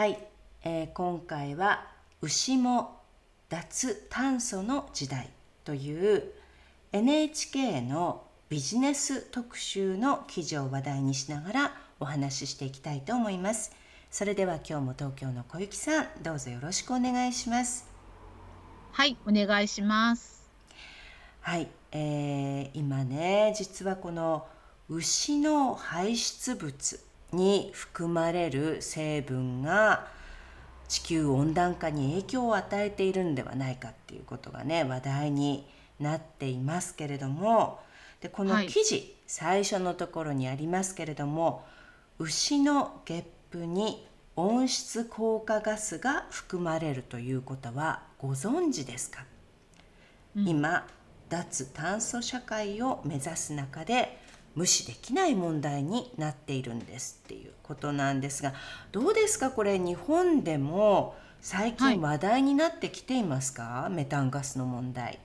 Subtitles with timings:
[0.00, 0.18] はい、
[0.64, 1.86] えー、今回は
[2.22, 3.02] 牛も
[3.50, 5.28] 脱炭素の時代
[5.62, 6.24] という
[6.90, 13.76] NHK のビジネス特集の記事を話題にしながらお話ししていきたいと思います。
[14.10, 17.86] それでは今日も東京の小雪さんどうぞよろしくお願いします。
[18.92, 20.48] はいお願いします。
[21.42, 24.46] はい、えー、今ね実はこの
[24.88, 27.00] 牛の排出物
[27.32, 30.06] に含まれる成分が
[30.88, 35.66] 地球温暖化に影響を与えているんではないかっていうことがね話題に
[36.00, 37.80] なっていますけれども
[38.20, 41.64] でこの記事、はい、最初のところにありますけれども
[42.18, 44.06] 牛のゲップに
[44.36, 49.24] 温室効果ガスが含まれるということはご存知ですか、
[50.36, 50.86] うん、今
[51.28, 54.19] 脱炭素社会を目指す中で
[54.54, 58.52] 無視できない問題になっているんですっていうことなんですが
[58.90, 59.50] どうですか？
[59.50, 65.18] これ日本でも最近話題になってきていますか、はい、メタンガスの問題。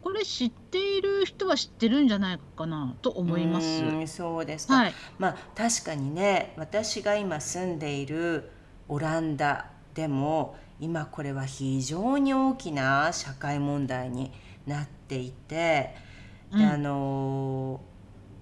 [0.00, 4.06] これ知っている人は知ってるんじゃないかなと思います。
[4.06, 8.50] そうですか、はい、まあ確かにね私が今住んでいる
[8.88, 14.32] オランダでも今これは非常に大きな社会問題に
[14.66, 15.94] なっていて、
[16.56, 17.80] であの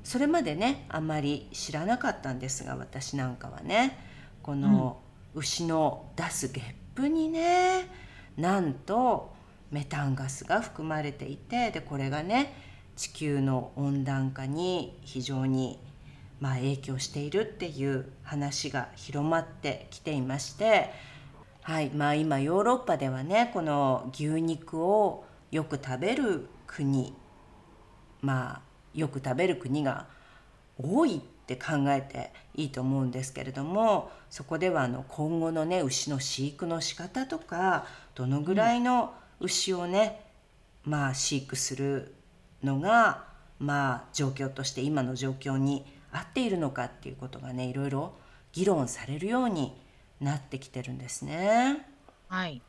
[0.06, 3.98] それまでねあんまり知らなかったんですが私なんかはね。
[4.40, 5.00] この
[5.34, 7.88] 牛の出すゲップにね
[8.36, 9.34] なんと
[9.72, 12.54] メタンガスが含まれていてでこれがね
[12.94, 15.80] 地球の温暖化に非常に
[16.38, 20.92] まあ影響しているっていう話が広まってきていまして
[21.62, 27.12] はいまあ今ヨーロッパではねこの牛肉をよく食べる国
[28.22, 28.65] まあ
[28.96, 30.06] よく食べる国が
[30.82, 40.20] 多いって考えていいと思うんですけれどもそこではあの今後のね牛の飼育の仕方とかどのぐらいの牛をね、
[40.84, 42.14] うん、まあ飼育する
[42.64, 43.24] のが
[43.58, 48.14] まあ状況として今の状況に合っているのかっていうことがねいろいろ
[48.52, 49.72] 議論されるように
[50.20, 51.86] なってきてるんですね。
[52.28, 52.60] はい、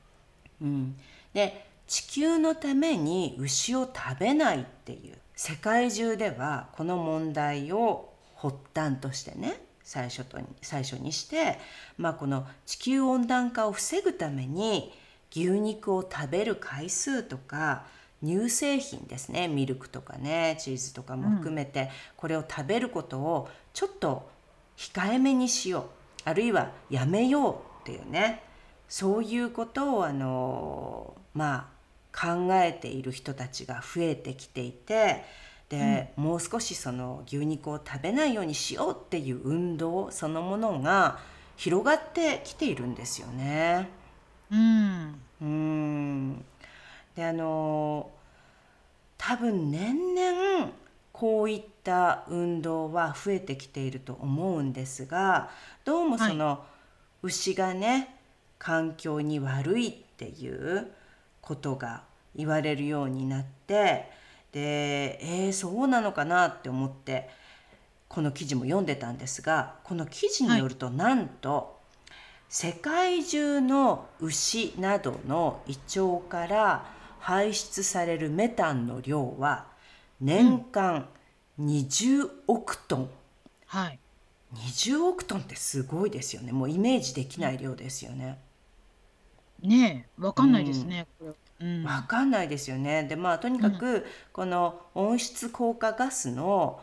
[0.62, 0.98] うん、
[1.34, 11.60] で地球のために牛を食べないっていう世界中ではこの問題を発端としてね最初と最初にして、
[11.98, 14.92] まあ、この地球温暖化を防ぐために
[15.32, 17.86] 牛肉を食べる回数とか
[18.26, 24.28] 乳製品ですねミルクとかねチーズとかも含めて、これを食べることをちょっと
[24.76, 25.84] 控えめにしよう。
[26.26, 28.42] あるいはやめようっていうね。
[28.90, 31.77] そういうことをあのまあ
[32.20, 35.24] 考えている人たちが増えてきていて
[35.70, 41.20] で、うん、もう少しその牛肉を食べないようにしようっていう運動そのものが
[41.58, 43.90] 広がってきているんですよね。
[44.52, 46.46] うん、うん。
[47.16, 48.10] であの
[49.18, 50.72] 多分年々
[51.12, 55.50] こういった運動は増えてきていると思うんですが
[55.84, 56.64] どうもその、
[57.24, 58.16] 牛がね
[58.60, 60.92] 環境に悪いっていう
[61.48, 62.04] ことが
[62.36, 64.12] 言われるようになって
[64.52, 67.30] でえー、そうなのかなって思って
[68.10, 71.78] この記事も読んでたんですがこの記事によると、なんと
[72.50, 76.86] 世界中の牛などの胃腸から
[77.20, 79.68] 排出されるメタンの量は
[80.20, 81.08] 年間
[81.60, 83.10] 20億トン、うん、
[83.68, 84.00] はい、
[84.56, 88.40] 20億トンってすごいですよねもうイメージできない量ですよね。
[89.62, 91.08] ねえ、わかんないですね。
[91.20, 91.36] うん。
[91.84, 93.04] わかんないですよね。
[93.04, 96.82] で、まあ、とにかく、この温室効果ガスの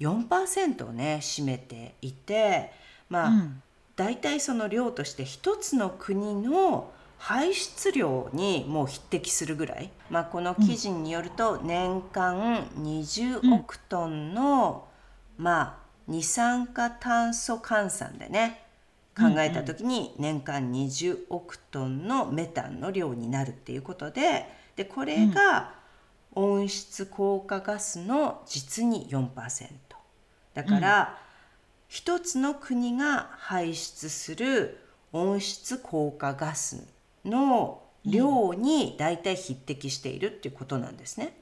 [0.00, 2.72] 4%をね、占めていて、
[3.08, 3.30] まあ、
[3.96, 14.88] 大体その量として一つの国の排出量にもう匹敵するぐらい、まあ、この記事によると年間20億トンの、
[15.36, 15.76] まあ、
[16.08, 18.62] 二酸化炭素換算でね
[19.16, 24.46] 考えた時に年間20億トンのメタンの量になるっていうことで
[24.76, 25.74] でこれが
[26.32, 29.96] 温室効果ガスの実に4%
[30.54, 31.18] だから、
[31.88, 34.78] 一つの国が排出する
[35.12, 36.86] 温室効果ガス
[37.24, 41.36] の量に大体匹敵しているっていうことなんですね。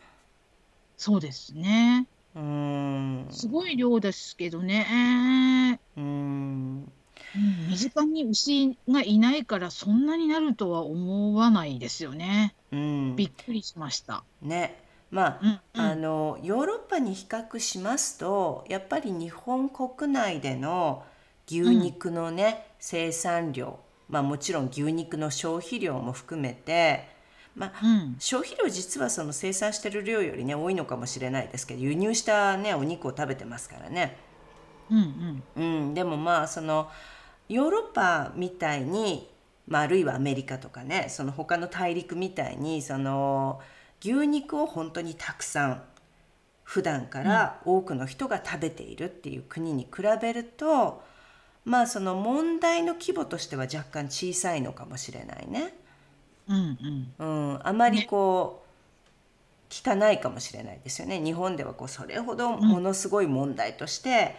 [0.97, 2.07] そうですね。
[2.35, 5.79] うーんすごい量ですけどね。
[5.97, 6.48] うーん
[7.37, 12.55] うん身近に牛がいないからそんなになるとは思わないですよね。
[12.73, 14.25] うんびっくりしました。
[14.43, 21.05] ねまあうんうんあのヨーロッパに比較しますとやっぱり日本国内での
[21.47, 23.79] 牛肉のね、生産量
[24.09, 27.09] まあもちろん牛肉の消費量も含めて、
[27.55, 28.17] まあ、うん。
[28.19, 34.17] 消費量実はその生産してる量よりね多いのかもしれないですけど輸入したねお肉を食べてますからね。
[34.91, 35.63] うんうん。
[35.63, 36.91] うん、でもまあその
[37.49, 39.29] ヨーロッパみたいに、
[39.67, 43.61] まあ、あるいはアメリカとかねその他の大陸みたいにその
[44.01, 45.83] 牛肉を本当にたくさん
[46.63, 51.03] 普段から多くの人が食べているっていう国に比べると
[51.65, 55.75] まあその問題の規模としては若干小さいのかもしれないね。
[56.49, 56.57] うん
[57.19, 57.53] うん。
[57.53, 61.23] うん、あまりこう聞かないかもしれないですよね。
[61.23, 64.37] 日本ではこうそれほどものすごい問題として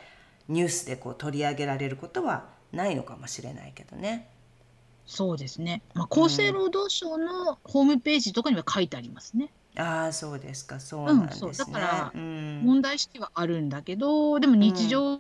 [0.48, 4.30] ニュースでこう取り上げられることはないのかもしれないけどね。
[5.06, 5.82] そうですね。
[5.96, 9.52] まあ、厚生労働省のホームページとかには書いてありますね。
[9.76, 11.48] ああそうですかそうなんですね。
[11.48, 15.20] うんそうだからうん問題意識はあるんだけど、でも日常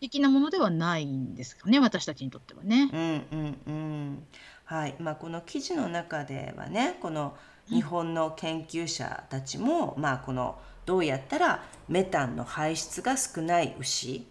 [0.00, 2.90] 的なものではないんですかね、私たちにとってはね。
[2.92, 4.26] うんうんうん
[4.64, 7.36] はいまあ、この記事の中ではねこの
[7.68, 14.26] 日本の研究者たちも、まあ、このどうやったらメタンの排出が少ない牛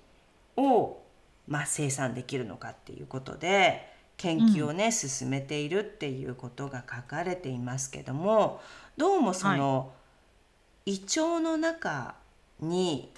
[0.57, 0.97] を、
[1.47, 8.61] まあ、生産できるのかっていうことで研究をね、進めているっていうことが書かれていますけども
[8.97, 9.91] どうもその、
[10.85, 12.15] 胃腸の中
[12.59, 13.11] に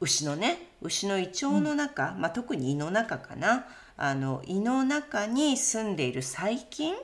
[0.00, 3.66] 牛のね牛の胃腸の中、まあ、特に胃の中かな
[3.96, 6.94] あの胃の中に住んでいる細菌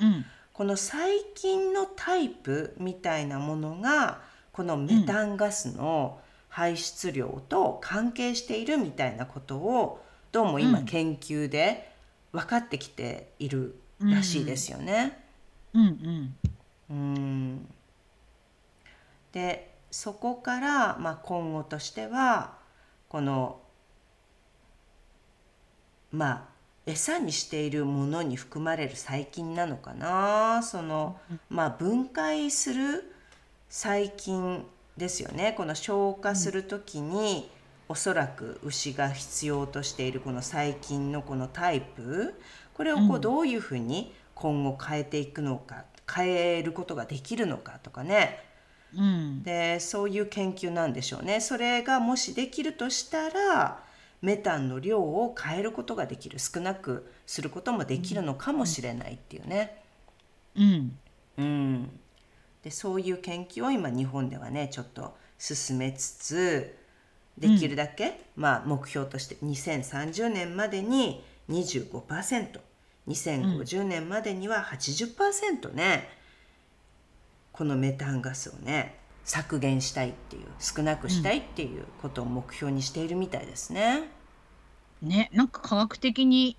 [0.00, 0.24] うん。
[0.52, 4.20] この細菌のタイプみたいなものが
[4.52, 6.20] このメタンガスの
[6.54, 10.84] 排出量と関係しているみたいなことをどうも今うん。
[10.84, 11.90] 研究で
[12.30, 15.24] 分かってきているらしいですよね。
[15.72, 16.34] うん。
[16.90, 16.94] うん。
[16.94, 17.68] うん。
[19.32, 22.52] でそこから、まあ、今後としては
[23.08, 23.58] この
[26.10, 26.44] まあ
[26.84, 30.62] 餌にしているものに含まれる細菌なのかな？
[30.62, 31.18] その、
[31.48, 33.14] まあ、分解する
[33.70, 34.66] 細菌
[35.02, 35.52] ですよね。
[35.56, 37.50] この消化する時に、
[37.88, 42.34] おそらく牛が必要としているこの細菌のこのタイプ。
[42.72, 43.20] これをこううん。
[43.20, 48.38] どういうふうに今後変えていくのか変えることができるのかとかね。
[48.96, 49.42] うん。
[49.42, 51.40] でそういう研究なんでしょうね。
[51.40, 53.82] それがもしできるとしたら
[54.22, 56.38] メタンの量を変えることができる。
[56.38, 59.82] 少なくすることもできるのかもしれないっていうね。
[60.54, 60.98] うん。
[61.38, 62.00] うん、
[62.62, 66.78] でそういう研究を今日本ではねちょっと進めつつ
[67.38, 76.08] できるだけ、まあ、目標として2030年までに 25%2050 年までには80%ね
[77.52, 84.08] このメタンガスをね削減したいっていう少なくしたいっていうことを目標にしているみたいですね。
[85.00, 86.56] ね、なんか科学的に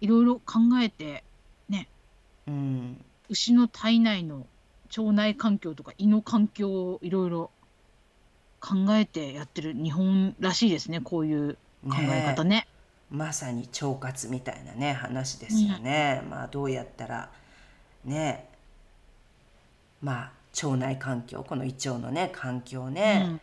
[0.00, 1.24] いろいろ考えて、
[1.68, 1.88] ね、
[2.46, 4.46] うん、牛の体内の
[4.96, 7.50] 腸内環境とか胃の環境をいろいろ
[8.60, 11.54] 考えてやってる日本らしいですね、こういう
[11.84, 12.66] 考え方ね。
[13.10, 16.22] まさに腸活みたいなね話ですよね。
[16.28, 17.30] まあどうやったら
[18.04, 18.48] ね
[20.02, 23.40] まあ腸内環境この胃腸のね環境をね、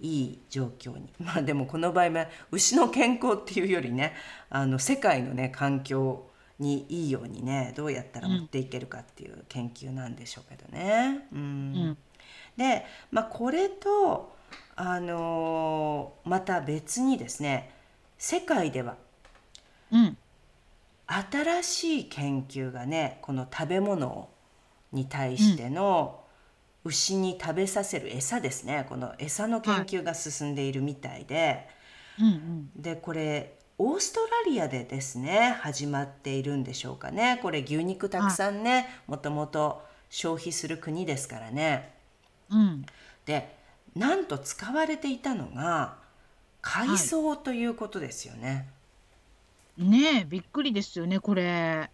[0.00, 1.08] いい状況に。
[1.20, 4.14] まあでもこの場合は牛の健康っていうよりね
[4.50, 6.26] あの世界のね環境
[6.58, 11.26] にいいようにねどうやったら持っていけるかっていう研究なんでしょうけどね。
[11.32, 11.38] うん。
[11.38, 11.42] う
[11.90, 11.98] ん。
[12.56, 14.34] で、まあ、これと、
[14.76, 17.72] あのーまた別にですね
[18.18, 18.96] 世界では
[19.92, 20.16] うん、
[21.06, 24.28] 新しい研究がねこの食べ物
[24.92, 26.20] に対しての
[26.84, 28.86] 牛に食べさせる餌ですね。
[28.88, 31.66] この餌の研究が進んでいるみたいで、
[32.18, 41.92] うん、うん、でこれオーストラリアでですね始まっているんでしょうかねこれ牛肉たくさんねもともと消費する国ですからね。
[42.50, 42.86] うん、
[43.26, 43.56] で
[43.96, 45.96] なんと使われていたのが
[46.62, 48.68] 海藻ということですよね。
[49.76, 51.90] ねえ、びっくりですよね、これ。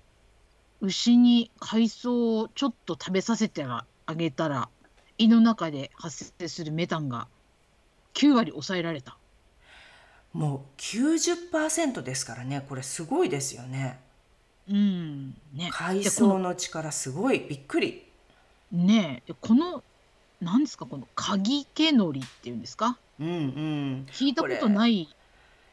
[0.81, 3.85] 牛に海藻をちょっと食べさせてあ
[4.15, 4.69] げたら、
[5.19, 7.27] 胃の中で発生するメタンが
[8.15, 9.19] 9割抑えられた。
[10.33, 12.65] もう90%ですからね。
[12.69, 13.99] これすごいですよね。
[14.69, 15.31] うん。
[15.53, 15.71] ね。
[15.73, 17.41] 海藻の力すごい。
[17.41, 18.05] びっくり。
[18.71, 19.23] ね。
[19.25, 19.83] えでこの
[20.41, 22.97] 何ですかこの鍵毛のりっていうんですか？
[23.19, 24.07] うんうん。
[24.13, 25.09] 聞いたこことれない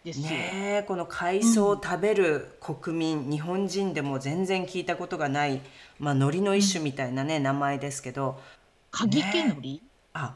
[0.04, 0.26] ですよ。
[0.28, 5.62] ねえこの海藻を食べる国民、日本人でも全然聞いたことがない
[6.00, 8.42] まあ海苔の一種みたいなね、名前ですけど。
[8.90, 9.84] 鍵毛のり、
[10.14, 10.36] あ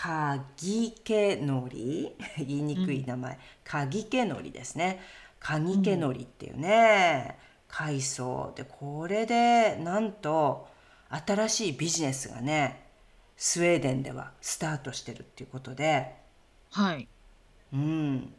[0.00, 5.00] 鍵毛のり 言いにくい名前、鍵毛のりですね
[5.40, 7.36] 鍵毛のりっていうね、
[7.66, 10.68] 海藻でこれでなんと
[11.10, 12.86] 新しいビジネスがね
[13.36, 16.14] スウェーデンではスタートしてるっていうことで
[16.70, 17.08] はい。
[17.72, 18.34] うん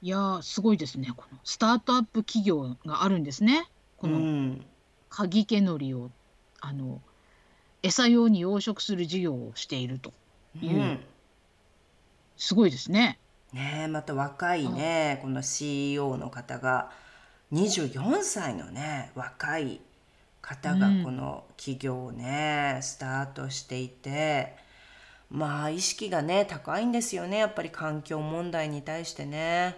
[0.00, 1.12] いやーすごいですね。
[1.14, 3.68] このスタートアップ企業があるんですね。
[3.98, 4.66] こうのん
[5.10, 6.10] 鍵毛のりを
[6.60, 7.02] あの
[7.82, 10.14] 餌用に養殖する事業をしていると。
[10.62, 11.00] うん。
[12.36, 13.18] すごいですね。
[13.52, 16.90] ねえまた若いねこの CEO の方が。
[17.52, 19.80] 24歳のね若い
[20.40, 21.04] 方がうん。
[21.04, 24.64] この企業をねスタートしていて。
[25.30, 29.76] まあ意識がね高いんですよねやっぱり環境問題に対してね。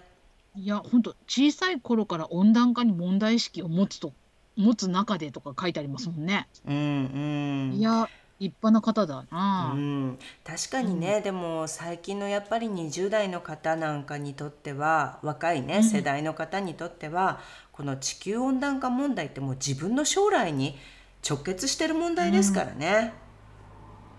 [0.54, 4.12] いや本当小さい頃から温暖化に問題意識を持つと
[4.56, 6.48] 持つ中でとか書いてありますもんね。
[6.66, 7.78] うんうん。
[7.78, 9.72] いや立派な方だな。
[9.74, 17.40] うん、確かにね、でも最近のやっぱり20代の方なんかにとっては若いね、うん世代の方にとっては
[17.72, 20.76] この地球温暖化問題ってもう自分の将来に
[21.28, 23.12] 直結してる問題ですからね。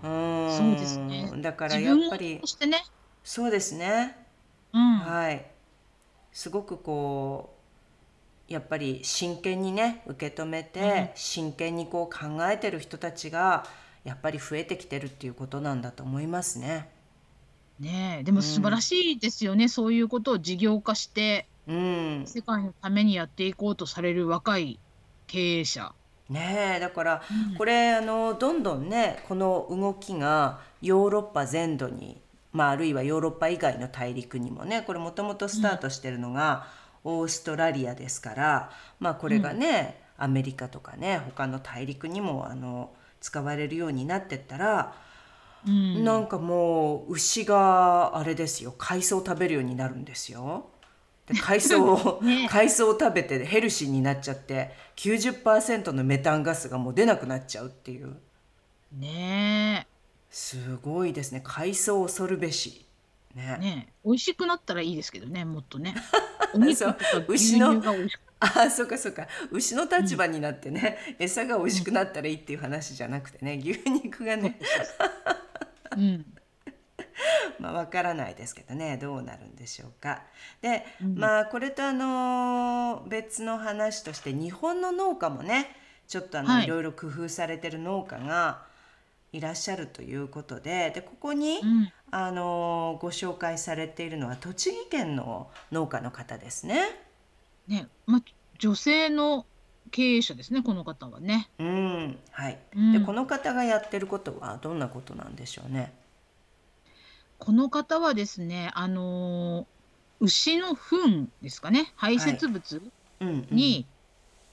[0.03, 2.83] うん、そうですねだからやっぱりとしてね。
[3.23, 4.17] そうですね。
[4.73, 4.99] うん。
[4.99, 5.45] はい。
[6.31, 7.55] すごくこ
[8.49, 13.65] うやっぱり真剣にね受け止めて、うん真剣にこう考えてる人たちが
[14.03, 16.89] やっぱり増えてきてるっていうことなんだと思いますね。
[17.79, 18.23] ねえ。
[18.23, 24.79] でも素晴らしいですよね、そういうことを事業化してうん、世界のためにやっていこうとされる若い
[25.27, 25.93] 経営者。
[26.27, 26.79] ねえ。
[26.79, 27.55] だからうん。
[27.55, 32.19] これあのどんどんねこの動きがヨーロッパ全土に、
[32.51, 36.67] まあ、あるいはヨーロッパ以外の大陸にもねこれもともとスタートしてるのが
[37.03, 42.89] オーストラリアですから、まあ、これがね、アメリカとかね他の大陸にもあの
[43.21, 44.95] 使われるようになってったら、
[45.67, 46.03] うん。
[46.03, 48.73] なんかもう牛があれですよ。
[48.77, 50.69] 海藻を食べるようになるんですよ。
[51.27, 52.47] で 海藻を、ね。
[52.49, 58.17] 海藻を食べてヘルシーになっちゃって90%のメタンガスがもう出なくなっちゃうっていう。
[58.93, 59.88] ね。
[60.29, 61.41] すごいですね。
[61.43, 62.85] 海藻恐るべし
[63.35, 63.88] ねえね。
[63.89, 65.95] え美味しくなったらいいですけどねもっとね。
[66.53, 66.97] お肉とか
[67.27, 69.27] 牛乳が美味しくあそうかそうか。
[69.51, 74.60] 牛の立場になってね、餌が美味しくなったらいいっていう話じゃなくてね牛肉がね。
[75.98, 76.25] うん。
[77.60, 80.24] まあわからないですけどねどうなるんでしょうか。
[80.62, 81.15] で、うん。
[81.17, 85.75] まあこれとあの別の話として日本の農家もね
[86.08, 86.63] ちょっとあの、はい。
[86.63, 88.63] い、ろいろ工夫されてる農家が
[89.34, 91.91] いらっしゃるということででここに、うん。
[92.12, 97.08] あのご紹介されているのは栃木県の農家の方ですね。
[97.69, 98.21] ねまあ、
[98.59, 99.45] 女性の
[99.91, 101.49] 経営者ですねこの方はね。
[101.59, 102.19] うん。
[102.31, 102.93] はい、うん。
[102.93, 105.93] でこの方がやってることはどんなことなんでしょうね？
[107.38, 109.79] この方はですねあのー
[110.21, 112.81] 牛の糞ですかね排泄物
[113.21, 113.55] うんうん。
[113.55, 113.88] に、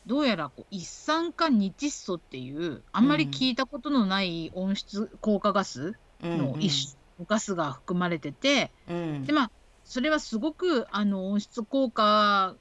[0.06, 5.94] どうやらこう一酸化二窒素っていうあんまり聞いたことのない温室効果ガス
[6.34, 9.26] の一種、ガスが含まれててうん。
[9.26, 9.52] でまあ
[9.84, 12.56] それはすごくあの温室効果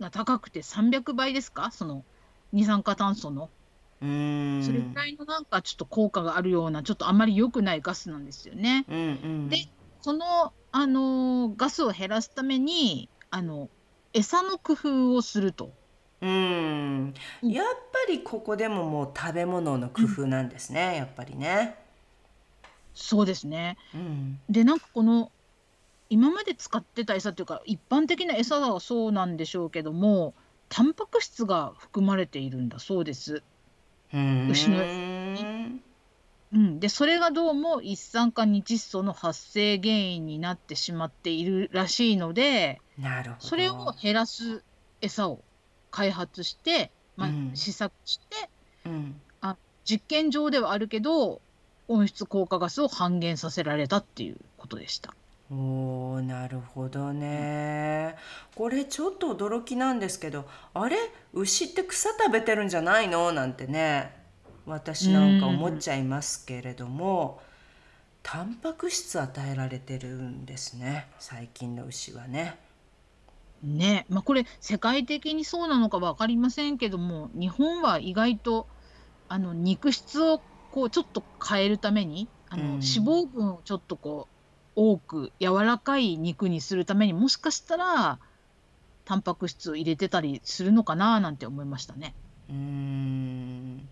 [0.00, 1.70] が高くて300倍ですか？
[1.70, 2.04] その
[2.52, 3.50] 二酸化炭素の
[4.00, 8.84] うんそれぐらいのなんかちょっと効果があるようなちょっとあんまり良くないガスなんですよね。
[8.88, 9.00] うんう
[9.46, 9.56] んで
[10.00, 13.70] その、あのーガスを減らすためにあの
[14.12, 15.70] 餌の工夫をすると。
[16.20, 21.76] うんうんやっぱりここでももう食べ物の工夫なんですね、やっぱりね。
[22.94, 23.76] そうですね。
[23.94, 25.30] うんでなんかこの
[26.12, 30.34] 今まで使ってた餌っていうか一般的な餌はそうなんでしょうけども
[30.68, 33.42] タンパク質が含まれているんだそうです。
[34.12, 35.82] うん牛のうん
[36.52, 43.46] うん、でそれがどうも一酸化二窒素の発生原因になってしまっているらしいのでなるほど。
[43.46, 44.62] それを減らす
[45.00, 45.42] 餌を
[45.90, 48.50] 開発して、まあうん試作して
[48.84, 49.18] うん
[49.84, 51.40] 実験上ではあるけど
[51.88, 55.14] 温室効果ガスを半減させられたっていうことでした。
[55.54, 58.16] おーなるほどね。
[58.54, 60.96] これちょっと驚きなんですけど、あれ？
[61.34, 63.32] 牛って草食べてるんじゃないの？
[63.32, 64.16] なんてね、
[64.64, 67.42] 私なんか思っちゃいますけれども、
[68.22, 72.58] タンパク質与えられてるんですね最近の牛はね。
[73.62, 78.66] ね、まあ、これ世界的にそうなのか分かりませんけども、日本は意外と
[79.28, 80.40] あの肉質を
[80.70, 82.70] こうちょっと変えるために、あのうん。
[82.70, 84.31] 脂肪分をちょっとこう
[84.74, 88.18] 多く柔らかい肉にするためにもしかしたら
[89.04, 92.14] タンパク質を入れてたりするのかななんて思いましたね。
[92.48, 93.88] うーん。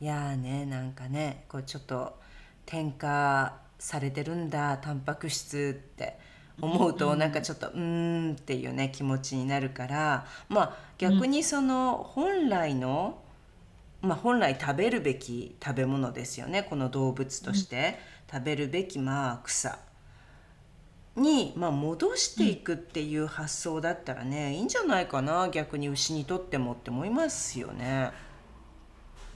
[0.00, 2.18] いやーねなんかねこうちょっと
[2.66, 6.18] 添加されてるんだタンパク質って。
[6.62, 7.18] 思うとうん。
[7.18, 10.26] なんかちょっとうーんっていうね気持ちになるから。
[10.48, 13.18] まあ逆にその本来の、
[14.02, 17.98] まあ、本来食べるべき食べ物ですよねこの動物として。
[18.32, 19.76] 食べるべきまあ草
[21.20, 28.10] に、まあ、戻していくっていう発想だったらね、いいんじゃないかな逆に牛にとってもって思いますよね。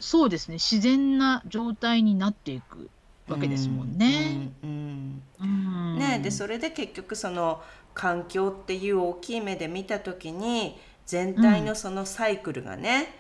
[0.01, 0.55] そうですね。
[0.55, 2.91] 自然な状態になっていく
[3.29, 4.51] わけですもんね。
[4.63, 5.23] うんうん。
[5.41, 5.99] うん。
[5.99, 7.63] ねでそれで結局その
[7.95, 10.77] 環境っていう大きい目で見た時に
[11.07, 13.15] 全体のそのサイクルがね、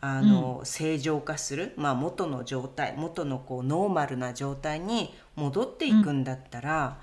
[0.00, 6.98] あの正常化する、まあ、元の状態元のこうノーマルな状態に戻っていくんだったら、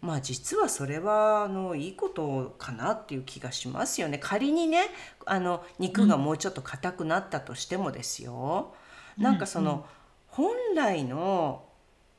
[0.00, 4.18] まあ実はそれはあのいいことかなっていう気がしますよね。
[4.18, 4.82] 仮にね
[5.26, 8.74] あの肉がもうちょっと硬くなったとしてもですよ、
[9.16, 9.86] なんかその、
[10.28, 11.64] 本来の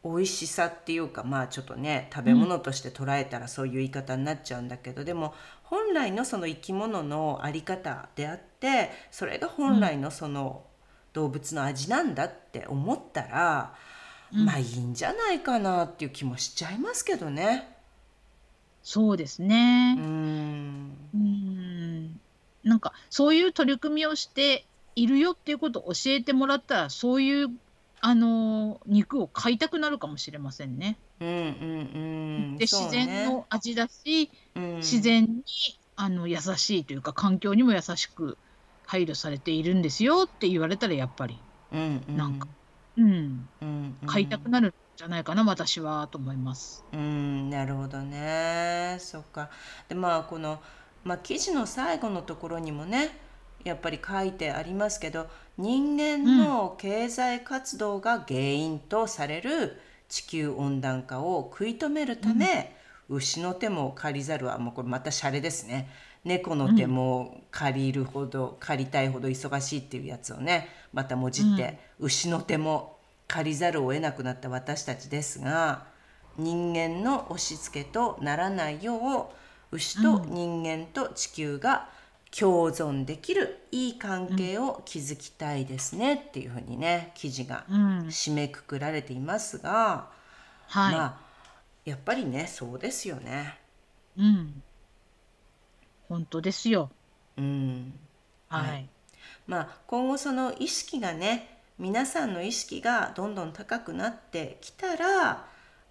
[0.03, 5.33] 美味しさっていうかまあちょっとね食べ物として捉えたらそういう言い方になっちゃうんだけど、でも
[5.63, 10.65] 本来のその生き物のあり方であってそれが本来のその
[11.13, 13.98] 動物の味なんだって思ったら、うん
[14.31, 17.75] まあいいんじゃないかなっていう気もしちゃいますけどね。
[18.83, 19.95] そうですね。
[19.97, 20.91] うーん。
[21.13, 22.19] うーん。
[22.63, 27.49] なんかそういう取り組みをしているよっていうことを教えてもらったらそういう
[28.01, 30.97] あの肉を買いたくなるかもしれませんね。
[31.19, 31.35] うんうんう
[32.55, 32.57] ん。
[32.57, 34.75] で自然の味だし、うん。
[34.77, 35.43] 自然に
[35.95, 38.37] あの優しいというか環境にも優しく
[38.85, 41.37] 配慮されているんですよって言われたらやっぱり、
[41.71, 42.17] うんうん。
[42.17, 42.47] なんか
[42.99, 44.07] うん、うんうん。
[44.07, 46.83] 買いたくなるんじゃないかな私はと思います。
[46.91, 48.97] うんなるほどね。
[48.99, 49.49] そっか。
[49.87, 50.61] でまあこの、
[51.03, 53.17] まあ、記事の最後のところにもね
[53.63, 62.75] やっぱり書いてありますけど人間の経済活動が原因とされる地球温暖化を食い止めるため、
[63.09, 65.89] 牛の手も借りざるはもうこれまたシャレですね。
[66.25, 72.97] 猫の手も借りるほど、借りたいほど忙しいっていうやつをねまたもじって、牛の手も
[73.29, 75.85] 借りざるを得なくなった私たちですが
[76.37, 79.31] 人間の押し付けとならないよ
[79.71, 81.87] う牛と人間と地球が
[82.31, 90.09] 共存できるいい関係を築きたいですねっていうふうにね記事がうん、締めくくられていますが、
[90.67, 91.17] はい、まあ
[91.85, 93.57] やっぱりねそうですよね。
[94.17, 94.63] うん、
[96.07, 96.91] 本当ですよ。
[97.37, 97.93] うん。
[98.47, 98.89] はい、はい
[99.47, 105.45] まあ、今後その意識がね皆さんの意識がどんどん高くなってきたら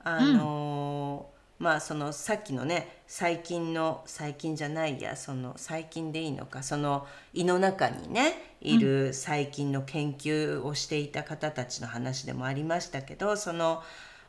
[0.05, 13.83] あのーまあそのさっきのね最近の最近じゃないやその最近でいいのかその胃の中にねいる細菌の研究をしていた方たちの話でもありましたけどその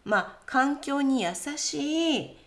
[0.06, 2.38] まあ環境に優しい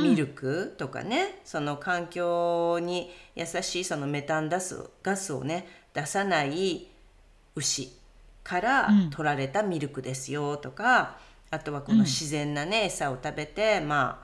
[0.00, 6.88] ミルクとかね、その環境に優しいそのメタンガスガスをね出さない
[7.54, 7.92] 牛
[8.42, 9.10] からうん。
[9.10, 11.16] 取られたミルクですよとか、
[11.50, 14.22] あとはこの自然なね、餌を食べてま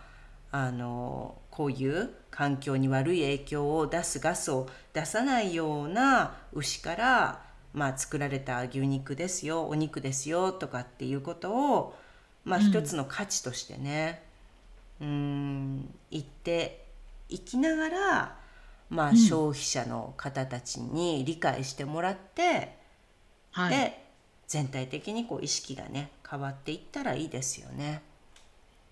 [0.52, 11.96] ああのこういう環境に悪い影響を出すガスを出さないような牛から、まあ、作られた牛肉ですよお肉ですよとかっていうことを、
[12.44, 12.64] まあ、うん。
[12.66, 14.22] 一つの価値としてね、
[15.00, 16.84] うん言って
[17.28, 18.39] いきながら、
[18.90, 22.76] まあ、うん消費者の方たちに理解してもらって、
[23.52, 24.04] はい、で
[24.48, 28.02] 全体的にこう意識がね変わっていったらいいですよね。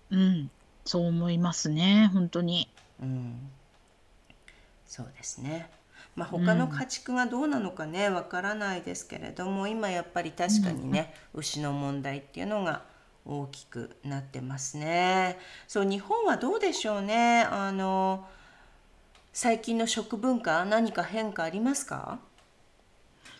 [0.09, 0.49] うん、
[0.85, 2.67] そう思いますね、本当に。
[3.01, 3.49] うん、
[4.87, 5.69] そうですね。
[6.15, 12.83] まあ他の家畜がどうなのかねわからないですけれども今やっぱり確かにね、牛の問題っていうのが
[13.25, 15.37] 大きくなってますね。
[15.67, 18.25] そう日本はどうでしょうねあの
[19.41, 22.19] 最近の食文化何か変化ありますか？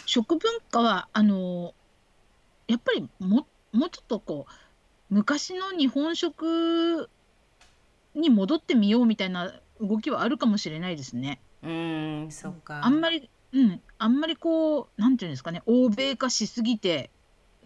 [0.05, 1.73] 食文化はあの
[2.69, 7.09] やっぱりももうちょっとこう昔の日本食
[8.15, 11.41] に戻ってみようみたいな動きはあるかもしれないですね。
[11.63, 12.79] うんそっか。
[12.81, 17.11] あんまり、うん、あんまりこうなんていうんですかね欧米化しすぎて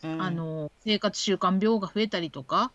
[0.04, 2.72] うんあの生活習慣病が増えたりとか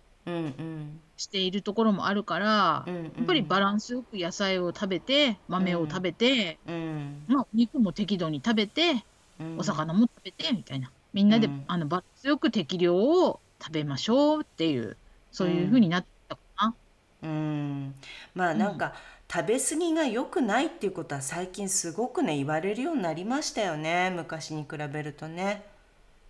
[1.16, 3.04] しているところもあるから、うんうん。
[3.04, 9.04] やっぱりバランスよく野菜を食べて豆を食べて、うんまあ、お肉も適度に食べて
[9.40, 9.58] うん。
[9.58, 10.90] お魚も食べてみたいな。
[11.12, 11.64] みんなで、うん。
[11.66, 14.96] あのバランスよく適量を食べましょうっていう
[15.30, 16.74] そういうふうになったかな。
[17.22, 17.94] うん。
[18.34, 18.94] まあなんか、
[19.32, 24.10] 食べ過ぎが良くないっていうことは最近すごくね言われるようになりましたよね。
[24.10, 25.64] 昔に比べるとね。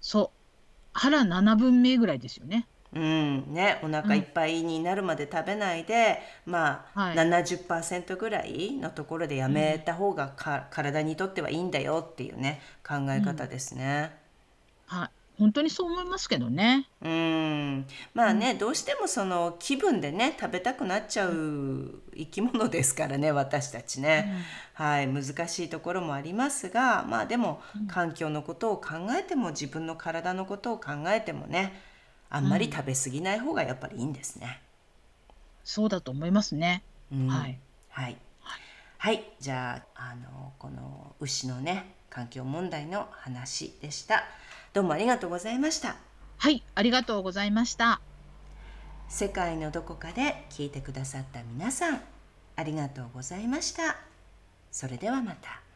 [0.00, 0.30] そう。
[0.92, 2.66] 腹7分目ぐらいですよね。
[2.92, 3.53] うん。
[3.53, 7.16] ね、お腹いっぱいになるまで食べないで、まあ、はい。
[7.16, 14.16] 70%ぐらいのところでやめた方がか、体にとってはいいんだよっていうね考え方ですね。
[14.87, 16.88] はい、本当にそう思いますけどね。
[17.03, 17.87] うん。
[18.14, 24.33] まあね、どうしてもその気分でね食べたくなっちゃう生き物ですからね私たちね、
[24.72, 25.07] はい。
[25.07, 31.88] 難しいところもありますがまあでも環境のことを考えても自分の体のことを考えてもね
[32.31, 34.61] あんまり食べ過ぎない方がやっぱりいいんですね。
[35.64, 36.83] そうだと思いますね。
[37.12, 37.59] うんはい。
[37.91, 38.17] はい、
[38.99, 44.25] はい、じゃああのこの牛のね環境問題の話でした。
[44.73, 45.97] どうもありがとうございました。
[46.37, 48.01] はい、ありがとうございました。
[49.09, 52.01] 世界のどこかで聞いてくださった皆さん
[52.57, 53.97] ありがとうございました。
[54.71, 55.67] それではまた。